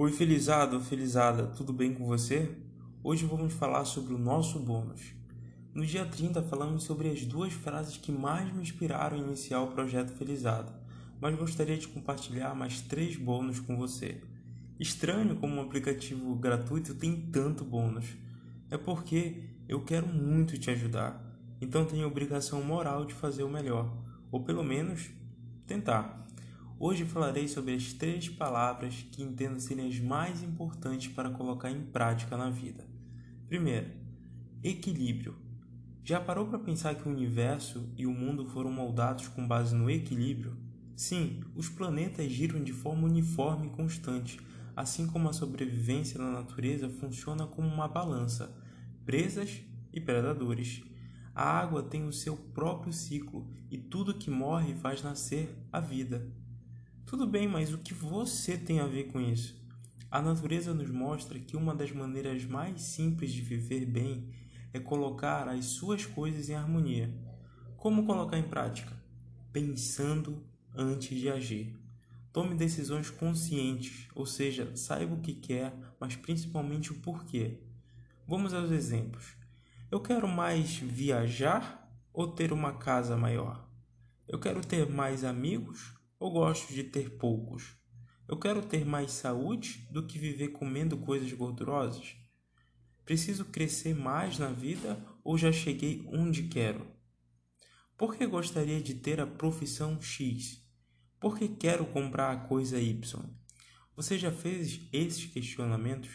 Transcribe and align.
Oi, 0.00 0.12
felizado 0.12 0.80
felizada, 0.80 1.48
tudo 1.48 1.72
bem 1.72 1.92
com 1.92 2.06
você? 2.06 2.56
Hoje 3.02 3.26
vamos 3.26 3.52
falar 3.52 3.84
sobre 3.84 4.14
o 4.14 4.18
nosso 4.18 4.60
bônus. 4.60 5.12
No 5.74 5.84
dia 5.84 6.06
30 6.06 6.40
falamos 6.44 6.84
sobre 6.84 7.10
as 7.10 7.26
duas 7.26 7.52
frases 7.52 7.96
que 7.96 8.12
mais 8.12 8.54
me 8.54 8.62
inspiraram 8.62 9.16
a 9.16 9.20
iniciar 9.20 9.60
o 9.60 9.72
projeto 9.72 10.12
Felizado, 10.12 10.72
mas 11.20 11.36
gostaria 11.36 11.76
de 11.76 11.88
compartilhar 11.88 12.54
mais 12.54 12.80
três 12.80 13.16
bônus 13.16 13.58
com 13.58 13.76
você. 13.76 14.22
Estranho 14.78 15.34
como 15.34 15.56
um 15.56 15.62
aplicativo 15.62 16.32
gratuito 16.36 16.94
tem 16.94 17.20
tanto 17.32 17.64
bônus. 17.64 18.06
É 18.70 18.78
porque 18.78 19.48
eu 19.68 19.84
quero 19.84 20.06
muito 20.06 20.56
te 20.58 20.70
ajudar, 20.70 21.20
então 21.60 21.84
tenho 21.84 22.04
a 22.04 22.08
obrigação 22.08 22.62
moral 22.62 23.04
de 23.04 23.14
fazer 23.14 23.42
o 23.42 23.50
melhor, 23.50 23.92
ou 24.30 24.44
pelo 24.44 24.62
menos 24.62 25.10
tentar. 25.66 26.27
Hoje 26.80 27.04
falarei 27.04 27.48
sobre 27.48 27.74
as 27.74 27.92
três 27.92 28.28
palavras 28.28 29.04
que 29.10 29.20
entendo 29.20 29.58
serem 29.58 29.88
as 29.88 29.98
mais 29.98 30.44
importantes 30.44 31.08
para 31.08 31.28
colocar 31.28 31.72
em 31.72 31.82
prática 31.82 32.36
na 32.36 32.50
vida. 32.50 32.86
Primeiro, 33.48 33.90
equilíbrio. 34.62 35.34
Já 36.04 36.20
parou 36.20 36.46
para 36.46 36.60
pensar 36.60 36.94
que 36.94 37.08
o 37.08 37.10
universo 37.10 37.92
e 37.96 38.06
o 38.06 38.12
mundo 38.12 38.46
foram 38.46 38.70
moldados 38.70 39.26
com 39.26 39.44
base 39.44 39.74
no 39.74 39.90
equilíbrio? 39.90 40.56
Sim, 40.94 41.40
os 41.56 41.68
planetas 41.68 42.30
giram 42.30 42.62
de 42.62 42.72
forma 42.72 43.08
uniforme 43.08 43.66
e 43.66 43.70
constante, 43.70 44.38
assim 44.76 45.04
como 45.08 45.28
a 45.28 45.32
sobrevivência 45.32 46.20
na 46.20 46.30
natureza 46.30 46.88
funciona 46.88 47.44
como 47.44 47.66
uma 47.66 47.88
balança, 47.88 48.56
presas 49.04 49.60
e 49.92 50.00
predadores. 50.00 50.80
A 51.34 51.42
água 51.42 51.82
tem 51.82 52.06
o 52.06 52.12
seu 52.12 52.36
próprio 52.36 52.92
ciclo 52.92 53.50
e 53.68 53.76
tudo 53.76 54.14
que 54.14 54.30
morre 54.30 54.76
faz 54.76 55.02
nascer 55.02 55.52
a 55.72 55.80
vida. 55.80 56.32
Tudo 57.08 57.26
bem, 57.26 57.48
mas 57.48 57.72
o 57.72 57.78
que 57.78 57.94
você 57.94 58.58
tem 58.58 58.80
a 58.80 58.86
ver 58.86 59.04
com 59.04 59.18
isso? 59.18 59.58
A 60.10 60.20
natureza 60.20 60.74
nos 60.74 60.90
mostra 60.90 61.38
que 61.38 61.56
uma 61.56 61.74
das 61.74 61.90
maneiras 61.90 62.44
mais 62.44 62.82
simples 62.82 63.32
de 63.32 63.40
viver 63.40 63.86
bem 63.86 64.30
é 64.74 64.78
colocar 64.78 65.48
as 65.48 65.64
suas 65.64 66.04
coisas 66.04 66.50
em 66.50 66.54
harmonia. 66.54 67.10
Como 67.78 68.04
colocar 68.04 68.36
em 68.36 68.42
prática? 68.42 68.94
Pensando 69.50 70.46
antes 70.76 71.18
de 71.18 71.30
agir. 71.30 71.74
Tome 72.30 72.54
decisões 72.54 73.08
conscientes, 73.08 74.06
ou 74.14 74.26
seja, 74.26 74.76
saiba 74.76 75.14
o 75.14 75.22
que 75.22 75.32
quer, 75.32 75.74
mas 75.98 76.14
principalmente 76.14 76.92
o 76.92 77.00
porquê. 77.00 77.62
Vamos 78.26 78.52
aos 78.52 78.70
exemplos. 78.70 79.34
Eu 79.90 80.00
quero 80.00 80.28
mais 80.28 80.76
viajar 80.76 81.90
ou 82.12 82.28
ter 82.28 82.52
uma 82.52 82.74
casa 82.74 83.16
maior? 83.16 83.66
Eu 84.28 84.38
quero 84.38 84.60
ter 84.60 84.86
mais 84.90 85.24
amigos 85.24 85.97
ou 86.18 86.32
gosto 86.32 86.72
de 86.72 86.82
ter 86.82 87.16
poucos? 87.16 87.76
Eu 88.26 88.36
quero 88.38 88.60
ter 88.62 88.84
mais 88.84 89.12
saúde 89.12 89.88
do 89.90 90.06
que 90.06 90.18
viver 90.18 90.48
comendo 90.48 90.98
coisas 90.98 91.32
gordurosas? 91.32 92.16
Preciso 93.04 93.46
crescer 93.46 93.94
mais 93.94 94.38
na 94.38 94.48
vida 94.48 95.02
ou 95.24 95.38
já 95.38 95.52
cheguei 95.52 96.04
onde 96.12 96.48
quero? 96.48 96.86
Por 97.96 98.16
que 98.16 98.26
gostaria 98.26 98.80
de 98.80 98.94
ter 98.94 99.20
a 99.20 99.26
profissão 99.26 100.00
X? 100.00 100.62
Por 101.18 101.38
que 101.38 101.48
quero 101.48 101.86
comprar 101.86 102.32
a 102.32 102.36
coisa 102.36 102.78
Y? 102.78 103.24
Você 103.96 104.18
já 104.18 104.30
fez 104.30 104.88
esses 104.92 105.24
questionamentos? 105.26 106.10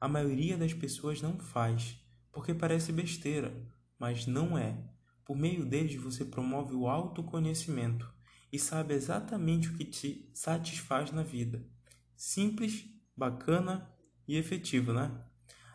A 0.00 0.06
maioria 0.06 0.56
das 0.56 0.74
pessoas 0.74 1.22
não 1.22 1.38
faz, 1.38 1.98
porque 2.30 2.52
parece 2.52 2.92
besteira, 2.92 3.66
mas 3.98 4.26
não 4.26 4.58
é. 4.58 4.78
Por 5.24 5.36
meio 5.36 5.64
deles 5.64 5.96
você 5.96 6.24
promove 6.24 6.74
o 6.74 6.86
autoconhecimento 6.86 8.15
e 8.52 8.58
sabe 8.58 8.94
exatamente 8.94 9.68
o 9.68 9.76
que 9.76 9.84
te 9.84 10.30
satisfaz 10.32 11.10
na 11.12 11.22
vida. 11.22 11.66
Simples, 12.14 12.86
bacana 13.16 13.90
e 14.26 14.36
efetivo, 14.36 14.92
né? 14.92 15.24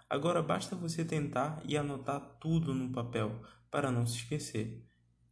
Agora 0.09 0.41
basta 0.41 0.75
você 0.75 1.05
tentar 1.05 1.61
e 1.65 1.77
anotar 1.77 2.19
tudo 2.39 2.73
no 2.73 2.91
papel 2.91 3.41
para 3.69 3.91
não 3.91 4.05
se 4.05 4.17
esquecer. 4.17 4.85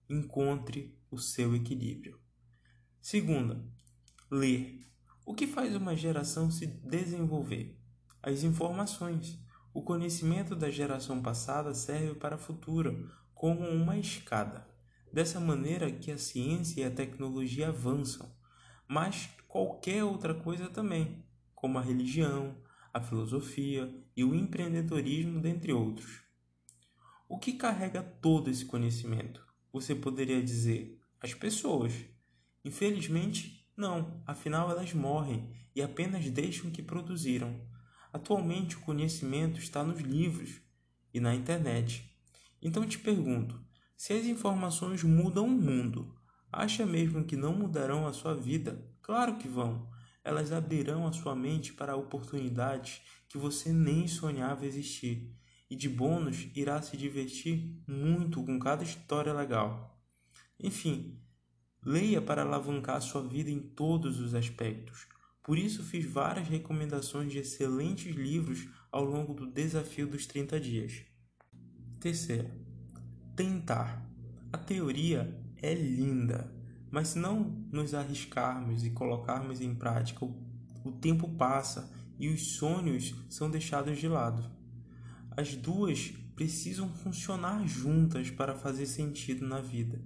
Encontre 0.09 0.97
o 1.11 1.17
seu 1.17 1.55
equilíbrio. 1.55 2.19
Segunda, 3.01 3.63
ler. 4.31 4.85
O 5.25 5.33
que 5.33 5.45
faz 5.45 5.75
uma 5.75 5.95
geração 5.95 6.49
se 6.49 6.65
desenvolver? 6.65 7.77
As 8.21 8.43
informações. 8.43 9.39
O 9.73 9.83
conhecimento 9.83 10.55
da 10.55 10.69
geração 10.69 11.21
passada 11.21 11.73
serve 11.73 12.15
para 12.15 12.35
a 12.35 12.39
futura, 12.39 12.95
como 13.33 13.67
uma 13.67 13.97
escada 13.97 14.67
dessa 15.11 15.39
maneira 15.39 15.91
que 15.91 16.11
a 16.11 16.17
ciência 16.17 16.81
e 16.81 16.83
a 16.83 16.91
tecnologia 16.91 17.69
avançam, 17.69 18.31
mas 18.87 19.29
qualquer 19.47 20.03
outra 20.03 20.33
coisa 20.33 20.69
também, 20.69 21.23
como 21.53 21.77
a 21.77 21.81
religião, 21.81 22.55
a 22.93 23.01
filosofia 23.01 23.93
e 24.15 24.23
o 24.23 24.35
empreendedorismo, 24.35 25.39
dentre 25.39 25.73
outros. 25.73 26.21
O 27.27 27.37
que 27.37 27.53
carrega 27.53 28.01
todo 28.01 28.49
esse 28.49 28.65
conhecimento? 28.65 29.45
Você 29.71 29.93
poderia 29.93 30.41
dizer 30.41 30.99
as 31.21 31.33
pessoas. 31.33 31.93
Infelizmente, 32.65 33.67
não, 33.77 34.21
afinal 34.25 34.69
elas 34.71 34.93
morrem 34.93 35.53
e 35.75 35.81
apenas 35.81 36.29
deixam 36.29 36.69
o 36.69 36.71
que 36.71 36.81
produziram. 36.81 37.55
Atualmente 38.11 38.75
o 38.75 38.81
conhecimento 38.81 39.59
está 39.59 39.83
nos 39.83 39.99
livros 39.99 40.59
e 41.13 41.19
na 41.19 41.35
internet. 41.35 42.11
Então 42.61 42.85
te 42.85 42.97
pergunto: 42.97 43.63
se 43.99 44.13
as 44.13 44.25
informações 44.25 45.03
mudam 45.03 45.45
o 45.45 45.49
mundo, 45.51 46.15
acha 46.49 46.85
mesmo 46.85 47.25
que 47.25 47.35
não 47.35 47.53
mudarão 47.53 48.07
a 48.07 48.13
sua 48.13 48.33
vida? 48.33 48.81
Claro 49.01 49.37
que 49.37 49.45
vão. 49.45 49.91
Elas 50.23 50.53
abrirão 50.53 51.05
a 51.05 51.11
sua 51.11 51.35
mente 51.35 51.73
para 51.73 51.97
oportunidades 51.97 53.01
que 53.27 53.37
você 53.37 53.73
nem 53.73 54.07
sonhava 54.07 54.65
existir. 54.65 55.35
E 55.69 55.75
de 55.75 55.89
bônus 55.89 56.47
irá 56.55 56.81
se 56.81 56.95
divertir 56.95 57.83
muito 57.85 58.41
com 58.41 58.57
cada 58.57 58.85
história 58.85 59.33
legal. 59.33 60.01
Enfim, 60.57 61.21
leia 61.85 62.21
para 62.21 62.43
alavancar 62.43 62.95
a 62.95 63.01
sua 63.01 63.21
vida 63.21 63.51
em 63.51 63.59
todos 63.59 64.21
os 64.21 64.33
aspectos. 64.33 65.09
Por 65.43 65.57
isso 65.57 65.83
fiz 65.83 66.05
várias 66.05 66.47
recomendações 66.47 67.33
de 67.33 67.39
excelentes 67.39 68.15
livros 68.15 68.65
ao 68.93 69.03
longo 69.03 69.33
do 69.33 69.45
desafio 69.45 70.07
dos 70.07 70.25
30 70.25 70.57
dias. 70.57 71.03
Terceiro, 71.99 72.68
tentar. 73.39 74.05
A 74.51 74.57
teoria 74.57 75.33
é 75.61 75.73
linda, 75.73 76.53
mas 76.91 77.09
se 77.09 77.19
não 77.19 77.65
nos 77.71 77.93
arriscarmos 77.93 78.85
e 78.85 78.89
colocarmos 78.89 79.61
em 79.61 79.73
prática, 79.73 80.25
o, 80.25 80.91
tempo 80.91 81.25
passa 81.25 81.89
e 82.19 82.27
os 82.27 82.57
sonhos 82.57 83.15
são 83.29 83.49
deixados 83.49 83.97
de 83.97 84.09
lado. 84.09 84.43
As 85.37 85.55
duas 85.55 86.11
precisam 86.35 86.89
funcionar 86.89 87.65
juntas 87.65 88.29
para 88.29 88.53
fazer 88.53 88.85
sentido 88.85 89.47
na 89.47 89.61
vida. 89.61 90.01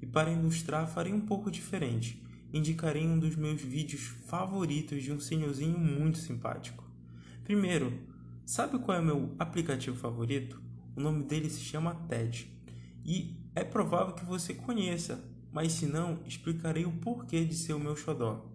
E 0.00 0.06
para 0.06 0.32
ilustrar, 0.32 0.88
farei 0.88 1.12
um 1.12 1.20
pouco 1.20 1.50
diferente. 1.50 2.24
Indicarei 2.54 3.06
um 3.06 3.18
dos 3.18 3.36
meus 3.36 3.60
vídeos 3.60 4.00
favoritos 4.26 5.02
de 5.02 5.12
um 5.12 5.20
senhorzinho 5.20 5.78
muito 5.78 6.16
simpático. 6.16 6.90
Primeiro, 7.44 8.00
sabe 8.46 8.78
qual 8.78 8.96
é 8.96 9.00
o 9.02 9.04
meu 9.04 9.36
aplicativo 9.38 9.98
favorito? 9.98 10.58
O 10.96 11.02
nome 11.02 11.24
dele 11.24 11.50
se 11.50 11.60
chama 11.60 11.94
TED 12.08 12.56
e 13.10 13.40
é 13.54 13.64
provável 13.64 14.14
que 14.14 14.24
você 14.26 14.52
conheça, 14.52 15.24
mas 15.50 15.72
se 15.72 15.86
não, 15.86 16.20
explicarei 16.26 16.84
o 16.84 16.92
porquê 16.92 17.42
de 17.42 17.54
ser 17.54 17.72
o 17.72 17.80
meu 17.80 17.96
xodó. 17.96 18.52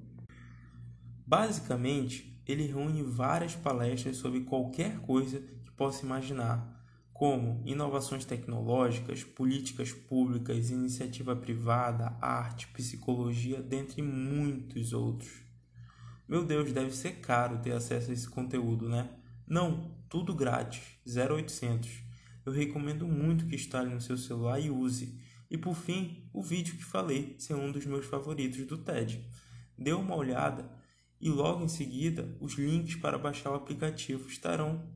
Basicamente, 1.25 2.39
ele 2.45 2.67
reúne 2.67 3.01
várias 3.01 3.55
palestras 3.55 4.17
sobre 4.17 4.41
qualquer 4.41 4.99
coisa 4.99 5.39
que 5.39 5.71
possa 5.71 6.05
imaginar, 6.05 6.71
como 7.11 7.63
inovações 7.65 8.25
tecnológicas, 8.25 9.23
políticas 9.23 9.91
públicas, 9.91 10.69
iniciativa 10.69 11.35
privada, 11.35 12.15
arte, 12.21 12.67
psicologia, 12.67 13.59
dentre 13.59 14.03
muitos 14.03 14.93
outros. 14.93 15.31
Meu 16.27 16.45
Deus, 16.45 16.71
deve 16.71 16.91
ser 16.91 17.13
caro 17.21 17.57
ter 17.57 17.71
acesso 17.71 18.11
a 18.11 18.13
esse 18.13 18.29
conteúdo, 18.29 18.87
né? 18.87 19.09
Não, 19.47 19.95
tudo 20.07 20.35
grátis, 20.35 20.83
0800 21.07 22.12
eu 22.45 22.51
recomendo 22.51 23.07
muito 23.07 23.45
que 23.45 23.55
instale 23.55 23.93
no 23.93 24.01
seu 24.01 24.17
celular 24.17 24.59
e 24.59 24.69
use. 24.69 25.19
E 25.49 25.57
por 25.57 25.75
fim, 25.75 26.29
o 26.33 26.41
vídeo 26.41 26.75
que 26.75 26.83
falei 26.83 27.35
ser 27.37 27.53
um 27.53 27.71
dos 27.71 27.85
meus 27.85 28.05
favoritos 28.05 28.65
do 28.65 28.77
TED. 28.77 29.23
Dê 29.77 29.93
uma 29.93 30.15
olhada 30.15 30.69
e 31.19 31.29
logo 31.29 31.63
em 31.63 31.67
seguida 31.67 32.35
os 32.41 32.53
links 32.55 32.95
para 32.95 33.17
baixar 33.17 33.51
o 33.51 33.55
aplicativo 33.55 34.27
estarão 34.27 34.93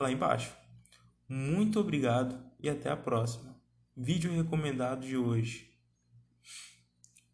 lá 0.00 0.10
embaixo. 0.10 0.52
Muito 1.28 1.78
obrigado 1.80 2.38
e 2.60 2.68
até 2.68 2.90
a 2.90 2.96
próxima. 2.96 3.56
Vídeo 3.96 4.34
recomendado 4.34 5.06
de 5.06 5.16
hoje. 5.16 5.70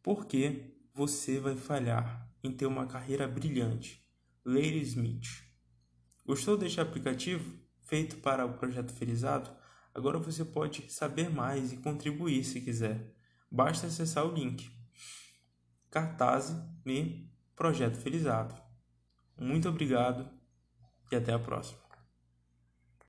Por 0.02 0.26
que 0.26 0.74
você 0.94 1.40
vai 1.40 1.56
falhar 1.56 2.30
em 2.42 2.52
ter 2.52 2.66
uma 2.66 2.86
carreira 2.86 3.26
brilhante? 3.26 4.04
Lady 4.44 4.80
Smith. 4.82 5.42
Gostou 6.26 6.56
deste 6.56 6.80
aplicativo? 6.80 7.63
Feito 7.84 8.16
para 8.16 8.44
o 8.44 8.54
projeto 8.54 8.92
Felizado, 8.92 9.50
agora 9.94 10.18
você 10.18 10.44
pode 10.44 10.90
saber 10.92 11.30
mais 11.30 11.72
e 11.72 11.76
contribuir 11.76 12.44
se 12.44 12.60
quiser. 12.60 13.14
Basta 13.50 13.86
acessar 13.86 14.26
o 14.26 14.34
link 14.34 14.74
cartaz 15.94 16.52
me 16.84 17.32
Projeto 17.54 17.96
Felizado. 17.96 18.52
Muito 19.38 19.68
obrigado 19.68 20.28
e 21.12 21.14
até 21.14 21.32
a 21.32 21.38
próxima. 21.38 21.83